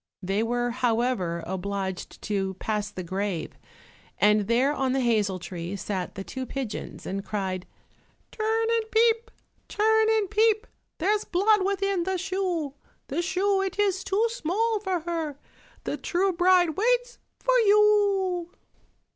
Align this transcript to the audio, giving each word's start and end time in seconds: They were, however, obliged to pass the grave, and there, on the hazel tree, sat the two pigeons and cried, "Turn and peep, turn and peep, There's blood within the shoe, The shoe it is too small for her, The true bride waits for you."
They 0.23 0.41
were, 0.41 0.71
however, 0.71 1.43
obliged 1.45 2.23
to 2.23 2.55
pass 2.55 2.89
the 2.89 3.03
grave, 3.03 3.53
and 4.17 4.47
there, 4.47 4.73
on 4.73 4.93
the 4.93 4.99
hazel 4.99 5.37
tree, 5.37 5.75
sat 5.75 6.15
the 6.15 6.23
two 6.23 6.47
pigeons 6.47 7.05
and 7.05 7.23
cried, 7.23 7.67
"Turn 8.31 8.65
and 8.71 8.89
peep, 8.89 9.29
turn 9.67 10.07
and 10.09 10.27
peep, 10.27 10.65
There's 10.97 11.23
blood 11.23 11.63
within 11.63 12.01
the 12.01 12.17
shoe, 12.17 12.73
The 13.09 13.21
shoe 13.21 13.61
it 13.61 13.77
is 13.77 14.03
too 14.03 14.25
small 14.31 14.79
for 14.79 15.01
her, 15.01 15.37
The 15.83 15.97
true 15.97 16.33
bride 16.33 16.69
waits 16.71 17.19
for 17.37 17.53
you." 17.59 18.49